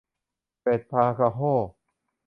[0.59, 1.53] เกล็ดปลากระโห้